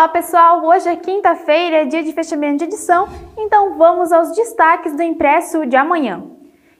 Olá 0.00 0.08
pessoal, 0.08 0.64
hoje 0.64 0.88
é 0.88 0.96
quinta-feira, 0.96 1.82
é 1.82 1.84
dia 1.84 2.02
de 2.02 2.14
fechamento 2.14 2.56
de 2.56 2.64
edição, 2.64 3.06
então 3.36 3.76
vamos 3.76 4.10
aos 4.10 4.34
destaques 4.34 4.96
do 4.96 5.02
impresso 5.02 5.66
de 5.66 5.76
amanhã. 5.76 6.24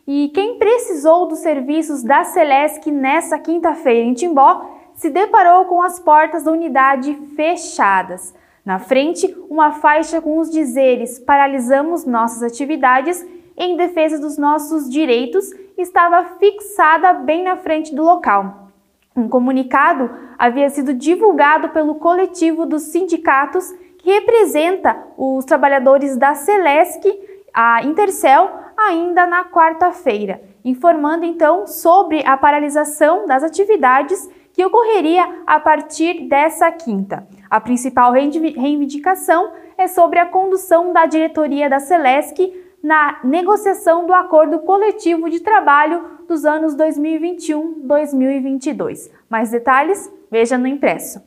E 0.06 0.30
quem 0.32 0.58
precisou 0.58 1.28
dos 1.28 1.40
serviços 1.40 2.02
da 2.02 2.24
Celesc 2.24 2.90
nessa 2.90 3.38
quinta-feira 3.38 4.08
em 4.08 4.14
Timbó 4.14 4.64
se 4.94 5.10
deparou 5.10 5.66
com 5.66 5.82
as 5.82 6.00
portas 6.00 6.44
da 6.44 6.50
unidade 6.50 7.12
fechadas. 7.36 8.34
Na 8.64 8.78
frente, 8.78 9.36
uma 9.50 9.70
faixa 9.70 10.22
com 10.22 10.38
os 10.38 10.50
dizeres 10.50 11.18
paralisamos 11.18 12.06
nossas 12.06 12.42
atividades 12.42 13.22
em 13.54 13.76
defesa 13.76 14.18
dos 14.18 14.38
nossos 14.38 14.88
direitos 14.88 15.50
estava 15.76 16.24
fixada 16.38 17.12
bem 17.12 17.44
na 17.44 17.58
frente 17.58 17.94
do 17.94 18.02
local. 18.02 18.69
Um 19.16 19.28
comunicado 19.28 20.10
havia 20.38 20.70
sido 20.70 20.94
divulgado 20.94 21.70
pelo 21.70 21.96
coletivo 21.96 22.64
dos 22.64 22.82
sindicatos 22.82 23.72
que 23.98 24.10
representa 24.10 24.96
os 25.18 25.44
trabalhadores 25.44 26.16
da 26.16 26.34
Celesc, 26.34 27.02
a 27.52 27.82
Intercel, 27.82 28.48
ainda 28.76 29.26
na 29.26 29.44
quarta-feira, 29.44 30.40
informando 30.64 31.24
então 31.24 31.66
sobre 31.66 32.24
a 32.24 32.36
paralisação 32.36 33.26
das 33.26 33.42
atividades 33.42 34.28
que 34.52 34.64
ocorreria 34.64 35.42
a 35.46 35.60
partir 35.60 36.28
dessa 36.28 36.70
quinta. 36.70 37.26
A 37.50 37.60
principal 37.60 38.12
reivindicação 38.12 39.52
é 39.76 39.86
sobre 39.88 40.18
a 40.18 40.26
condução 40.26 40.92
da 40.92 41.06
diretoria 41.06 41.68
da 41.68 41.80
Celesc 41.80 42.38
na 42.82 43.20
negociação 43.22 44.06
do 44.06 44.14
acordo 44.14 44.60
coletivo 44.60 45.28
de 45.28 45.40
trabalho 45.40 46.02
dos 46.26 46.42
anos 46.44 46.74
2021-2022. 46.76 49.10
Mais 49.28 49.50
detalhes? 49.50 50.10
Veja 50.30 50.56
no 50.56 50.66
impresso. 50.66 51.22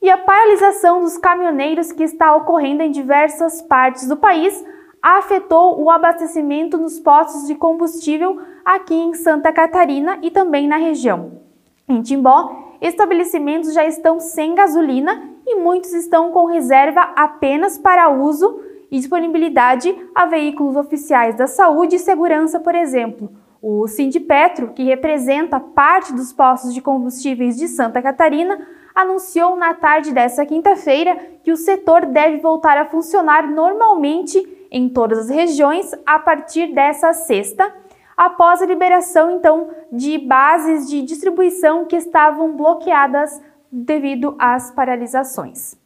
E 0.00 0.08
a 0.10 0.16
paralisação 0.18 1.02
dos 1.02 1.18
caminhoneiros 1.18 1.92
que 1.92 2.02
está 2.02 2.34
ocorrendo 2.34 2.82
em 2.82 2.90
diversas 2.90 3.62
partes 3.62 4.08
do 4.08 4.16
país 4.16 4.64
afetou 5.00 5.80
o 5.82 5.88
abastecimento 5.90 6.76
nos 6.78 7.00
postos 7.00 7.46
de 7.46 7.54
combustível 7.54 8.40
aqui 8.64 8.94
em 8.94 9.14
Santa 9.14 9.52
Catarina 9.52 10.18
e 10.22 10.30
também 10.30 10.66
na 10.66 10.76
região. 10.76 11.42
Em 11.88 12.02
Timbó, 12.02 12.76
estabelecimentos 12.80 13.74
já 13.74 13.84
estão 13.84 14.20
sem 14.20 14.54
gasolina 14.54 15.30
e 15.46 15.56
muitos 15.56 15.92
estão 15.92 16.30
com 16.30 16.46
reserva 16.46 17.00
apenas 17.16 17.76
para 17.78 18.08
uso 18.08 18.60
e 18.92 18.98
disponibilidade 18.98 19.96
a 20.14 20.26
veículos 20.26 20.76
oficiais 20.76 21.34
da 21.34 21.46
saúde 21.46 21.96
e 21.96 21.98
segurança, 21.98 22.60
por 22.60 22.74
exemplo. 22.74 23.32
O 23.62 23.88
Sindipetro, 23.88 24.72
que 24.74 24.84
representa 24.84 25.58
parte 25.58 26.12
dos 26.12 26.30
postos 26.30 26.74
de 26.74 26.82
combustíveis 26.82 27.56
de 27.56 27.68
Santa 27.68 28.02
Catarina, 28.02 28.60
anunciou 28.94 29.56
na 29.56 29.72
tarde 29.72 30.12
desta 30.12 30.44
quinta-feira 30.44 31.16
que 31.42 31.50
o 31.50 31.56
setor 31.56 32.04
deve 32.04 32.36
voltar 32.36 32.76
a 32.76 32.84
funcionar 32.84 33.50
normalmente 33.50 34.66
em 34.70 34.90
todas 34.90 35.20
as 35.20 35.30
regiões 35.30 35.94
a 36.04 36.18
partir 36.18 36.74
dessa 36.74 37.14
sexta, 37.14 37.74
após 38.14 38.60
a 38.60 38.66
liberação 38.66 39.30
então 39.30 39.70
de 39.90 40.18
bases 40.18 40.86
de 40.86 41.00
distribuição 41.00 41.86
que 41.86 41.96
estavam 41.96 42.54
bloqueadas 42.54 43.40
devido 43.70 44.34
às 44.38 44.70
paralisações. 44.70 45.80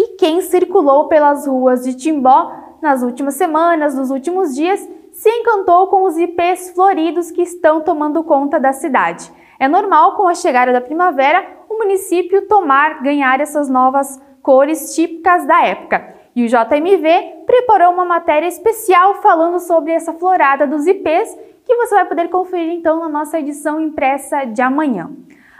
E 0.00 0.14
quem 0.16 0.40
circulou 0.40 1.08
pelas 1.08 1.44
ruas 1.44 1.82
de 1.82 1.92
Timbó 1.92 2.52
nas 2.80 3.02
últimas 3.02 3.34
semanas, 3.34 3.96
nos 3.96 4.12
últimos 4.12 4.54
dias, 4.54 4.88
se 5.10 5.28
encantou 5.28 5.88
com 5.88 6.04
os 6.04 6.16
ipês 6.16 6.70
floridos 6.70 7.32
que 7.32 7.42
estão 7.42 7.80
tomando 7.80 8.22
conta 8.22 8.60
da 8.60 8.72
cidade. 8.72 9.28
É 9.58 9.66
normal, 9.66 10.14
com 10.14 10.28
a 10.28 10.36
chegada 10.36 10.72
da 10.72 10.80
primavera, 10.80 11.44
o 11.68 11.78
município 11.78 12.46
tomar, 12.46 13.02
ganhar 13.02 13.40
essas 13.40 13.68
novas 13.68 14.22
cores 14.40 14.94
típicas 14.94 15.44
da 15.44 15.66
época. 15.66 16.14
E 16.36 16.44
o 16.44 16.48
JMV 16.48 17.42
preparou 17.44 17.92
uma 17.92 18.04
matéria 18.04 18.46
especial 18.46 19.16
falando 19.16 19.58
sobre 19.58 19.90
essa 19.90 20.12
florada 20.12 20.64
dos 20.64 20.86
ipês 20.86 21.36
que 21.64 21.74
você 21.74 21.96
vai 21.96 22.04
poder 22.04 22.28
conferir 22.28 22.72
então 22.72 23.00
na 23.00 23.08
nossa 23.08 23.40
edição 23.40 23.80
impressa 23.80 24.44
de 24.44 24.62
amanhã. 24.62 25.10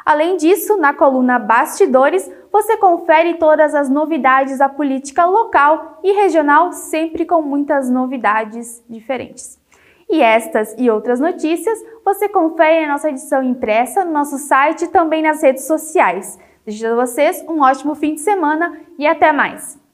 Além 0.06 0.38
disso, 0.38 0.78
na 0.78 0.94
coluna 0.94 1.38
Bastidores, 1.38 2.32
você 2.50 2.76
confere 2.76 3.34
todas 3.34 3.74
as 3.74 3.88
novidades 3.88 4.58
da 4.58 4.68
política 4.68 5.24
local 5.26 6.00
e 6.02 6.12
regional, 6.12 6.72
sempre 6.72 7.24
com 7.24 7.42
muitas 7.42 7.90
novidades 7.90 8.82
diferentes. 8.88 9.58
E 10.10 10.22
estas 10.22 10.74
e 10.78 10.88
outras 10.90 11.20
notícias 11.20 11.78
você 12.04 12.28
confere 12.28 12.86
na 12.86 12.92
nossa 12.92 13.10
edição 13.10 13.42
impressa, 13.42 14.04
no 14.04 14.12
nosso 14.12 14.38
site 14.38 14.86
e 14.86 14.88
também 14.88 15.22
nas 15.22 15.42
redes 15.42 15.66
sociais. 15.66 16.38
Desejo 16.64 16.92
a 16.92 17.06
vocês 17.06 17.44
um 17.48 17.60
ótimo 17.60 17.94
fim 17.94 18.14
de 18.14 18.20
semana 18.20 18.78
e 18.98 19.06
até 19.06 19.32
mais! 19.32 19.87